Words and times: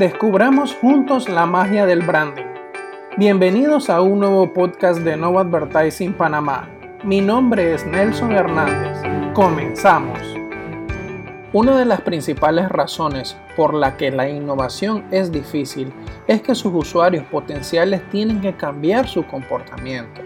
Descubramos 0.00 0.74
juntos 0.76 1.28
la 1.28 1.44
magia 1.44 1.84
del 1.84 2.00
branding. 2.00 2.46
Bienvenidos 3.18 3.90
a 3.90 4.00
un 4.00 4.20
nuevo 4.20 4.50
podcast 4.50 5.00
de 5.00 5.14
Nova 5.14 5.42
Advertising 5.42 6.14
Panamá. 6.14 6.70
Mi 7.04 7.20
nombre 7.20 7.74
es 7.74 7.84
Nelson 7.84 8.32
Hernández. 8.32 8.96
Comenzamos. 9.34 10.18
Una 11.52 11.76
de 11.76 11.84
las 11.84 12.00
principales 12.00 12.70
razones 12.70 13.36
por 13.54 13.74
la 13.74 13.98
que 13.98 14.10
la 14.10 14.26
innovación 14.26 15.04
es 15.10 15.30
difícil 15.30 15.92
es 16.26 16.40
que 16.40 16.54
sus 16.54 16.72
usuarios 16.72 17.26
potenciales 17.26 18.00
tienen 18.08 18.40
que 18.40 18.54
cambiar 18.54 19.06
su 19.06 19.26
comportamiento. 19.26 20.22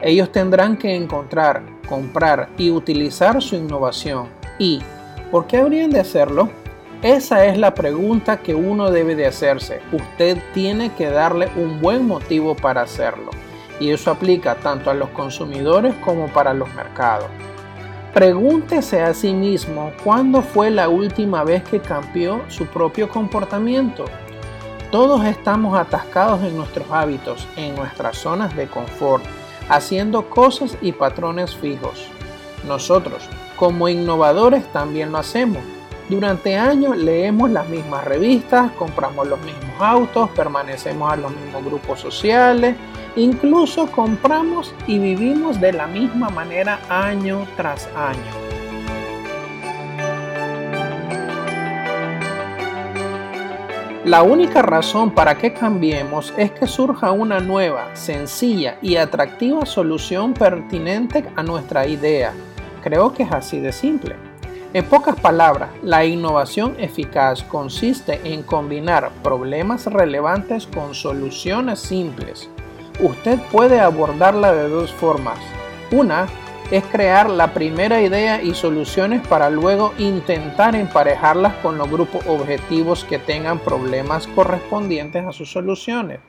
Ellos 0.00 0.30
tendrán 0.30 0.76
que 0.76 0.94
encontrar, 0.94 1.64
comprar 1.88 2.48
y 2.56 2.70
utilizar 2.70 3.42
su 3.42 3.56
innovación. 3.56 4.28
¿Y 4.56 4.80
por 5.32 5.48
qué 5.48 5.56
habrían 5.56 5.90
de 5.90 5.98
hacerlo? 5.98 6.59
Esa 7.02 7.46
es 7.46 7.56
la 7.56 7.72
pregunta 7.72 8.42
que 8.42 8.54
uno 8.54 8.90
debe 8.90 9.14
de 9.16 9.26
hacerse. 9.26 9.80
Usted 9.90 10.36
tiene 10.52 10.92
que 10.92 11.06
darle 11.06 11.48
un 11.56 11.80
buen 11.80 12.06
motivo 12.06 12.54
para 12.54 12.82
hacerlo. 12.82 13.30
Y 13.80 13.90
eso 13.90 14.10
aplica 14.10 14.56
tanto 14.56 14.90
a 14.90 14.94
los 14.94 15.08
consumidores 15.08 15.94
como 16.04 16.28
para 16.28 16.52
los 16.52 16.68
mercados. 16.74 17.28
Pregúntese 18.12 19.00
a 19.00 19.14
sí 19.14 19.32
mismo 19.32 19.92
cuándo 20.04 20.42
fue 20.42 20.70
la 20.70 20.90
última 20.90 21.42
vez 21.42 21.62
que 21.62 21.80
cambió 21.80 22.42
su 22.48 22.66
propio 22.66 23.08
comportamiento. 23.08 24.04
Todos 24.90 25.24
estamos 25.24 25.78
atascados 25.78 26.42
en 26.42 26.54
nuestros 26.54 26.86
hábitos, 26.90 27.48
en 27.56 27.76
nuestras 27.76 28.18
zonas 28.18 28.54
de 28.54 28.66
confort, 28.66 29.24
haciendo 29.70 30.28
cosas 30.28 30.76
y 30.82 30.92
patrones 30.92 31.56
fijos. 31.56 32.08
Nosotros, 32.68 33.26
como 33.56 33.88
innovadores, 33.88 34.70
también 34.70 35.12
lo 35.12 35.18
hacemos 35.18 35.62
durante 36.10 36.56
años 36.56 36.96
leemos 36.96 37.50
las 37.50 37.68
mismas 37.68 38.04
revistas, 38.04 38.72
compramos 38.72 39.28
los 39.28 39.38
mismos 39.42 39.70
autos, 39.78 40.28
permanecemos 40.30 41.12
a 41.12 41.16
los 41.16 41.30
mismos 41.30 41.64
grupos 41.64 42.00
sociales, 42.00 42.74
incluso 43.14 43.86
compramos 43.86 44.74
y 44.88 44.98
vivimos 44.98 45.60
de 45.60 45.72
la 45.72 45.86
misma 45.86 46.28
manera 46.28 46.80
año 46.88 47.46
tras 47.56 47.88
año. 47.94 48.50
La 54.04 54.22
única 54.22 54.62
razón 54.62 55.12
para 55.12 55.38
que 55.38 55.52
cambiemos 55.52 56.34
es 56.36 56.50
que 56.50 56.66
surja 56.66 57.12
una 57.12 57.38
nueva, 57.38 57.94
sencilla 57.94 58.78
y 58.82 58.96
atractiva 58.96 59.64
solución 59.64 60.34
pertinente 60.34 61.24
a 61.36 61.44
nuestra 61.44 61.86
idea. 61.86 62.32
Creo 62.82 63.12
que 63.12 63.22
es 63.22 63.30
así 63.30 63.60
de 63.60 63.72
simple. 63.72 64.29
En 64.72 64.84
pocas 64.84 65.18
palabras, 65.18 65.70
la 65.82 66.04
innovación 66.04 66.76
eficaz 66.78 67.42
consiste 67.42 68.20
en 68.22 68.44
combinar 68.44 69.10
problemas 69.24 69.86
relevantes 69.86 70.68
con 70.68 70.94
soluciones 70.94 71.80
simples. 71.80 72.48
Usted 73.00 73.40
puede 73.50 73.80
abordarla 73.80 74.52
de 74.52 74.68
dos 74.68 74.92
formas. 74.92 75.40
Una 75.90 76.28
es 76.70 76.84
crear 76.84 77.28
la 77.28 77.52
primera 77.52 78.00
idea 78.00 78.40
y 78.40 78.54
soluciones 78.54 79.26
para 79.26 79.50
luego 79.50 79.92
intentar 79.98 80.76
emparejarlas 80.76 81.54
con 81.54 81.76
los 81.76 81.90
grupos 81.90 82.24
objetivos 82.28 83.02
que 83.02 83.18
tengan 83.18 83.58
problemas 83.58 84.28
correspondientes 84.28 85.26
a 85.26 85.32
sus 85.32 85.50
soluciones. 85.50 86.20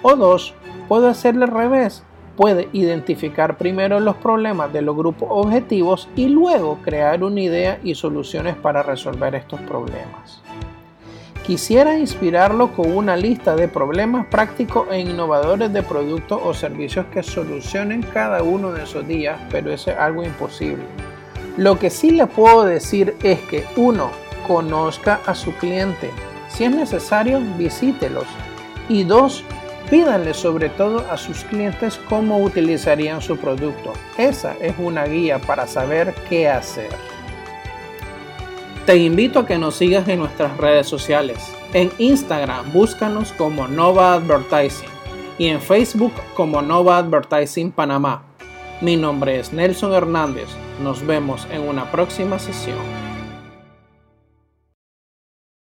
O 0.00 0.16
dos, 0.16 0.54
puede 0.88 1.10
hacerle 1.10 1.44
al 1.44 1.50
revés 1.50 2.04
puede 2.42 2.68
identificar 2.72 3.56
primero 3.56 4.00
los 4.00 4.16
problemas 4.16 4.72
de 4.72 4.82
los 4.82 4.96
grupos 4.96 5.28
objetivos 5.30 6.08
y 6.16 6.26
luego 6.26 6.80
crear 6.82 7.22
una 7.22 7.40
idea 7.40 7.78
y 7.84 7.94
soluciones 7.94 8.56
para 8.56 8.82
resolver 8.82 9.36
estos 9.36 9.60
problemas. 9.60 10.42
Quisiera 11.46 11.96
inspirarlo 11.96 12.72
con 12.72 12.96
una 12.96 13.16
lista 13.16 13.54
de 13.54 13.68
problemas 13.68 14.26
prácticos 14.26 14.88
e 14.90 14.98
innovadores 14.98 15.72
de 15.72 15.84
productos 15.84 16.40
o 16.42 16.52
servicios 16.52 17.06
que 17.12 17.22
solucionen 17.22 18.02
cada 18.02 18.42
uno 18.42 18.72
de 18.72 18.82
esos 18.82 19.06
días, 19.06 19.38
pero 19.48 19.72
es 19.72 19.86
algo 19.86 20.24
imposible. 20.24 20.82
Lo 21.56 21.78
que 21.78 21.90
sí 21.90 22.10
le 22.10 22.26
puedo 22.26 22.64
decir 22.64 23.14
es 23.22 23.38
que 23.42 23.64
uno, 23.76 24.10
conozca 24.48 25.20
a 25.26 25.36
su 25.36 25.54
cliente. 25.58 26.10
Si 26.48 26.64
es 26.64 26.74
necesario, 26.74 27.40
visítelos. 27.56 28.26
Y 28.88 29.04
dos, 29.04 29.44
Pídanle 29.92 30.32
sobre 30.32 30.70
todo 30.70 31.00
a 31.10 31.18
sus 31.18 31.44
clientes 31.44 32.00
cómo 32.08 32.38
utilizarían 32.38 33.20
su 33.20 33.36
producto. 33.36 33.92
Esa 34.16 34.56
es 34.58 34.74
una 34.78 35.04
guía 35.04 35.38
para 35.38 35.66
saber 35.66 36.14
qué 36.30 36.48
hacer. 36.48 36.88
Te 38.86 38.96
invito 38.96 39.40
a 39.40 39.46
que 39.46 39.58
nos 39.58 39.74
sigas 39.74 40.08
en 40.08 40.20
nuestras 40.20 40.56
redes 40.56 40.86
sociales. 40.86 41.36
En 41.74 41.90
Instagram 41.98 42.72
búscanos 42.72 43.32
como 43.32 43.68
Nova 43.68 44.14
Advertising 44.14 44.88
y 45.36 45.48
en 45.48 45.60
Facebook 45.60 46.14
como 46.34 46.62
Nova 46.62 46.96
Advertising 46.96 47.70
Panamá. 47.70 48.22
Mi 48.80 48.96
nombre 48.96 49.40
es 49.40 49.52
Nelson 49.52 49.92
Hernández. 49.92 50.48
Nos 50.82 51.06
vemos 51.06 51.46
en 51.50 51.68
una 51.68 51.90
próxima 51.92 52.38
sesión. 52.38 53.11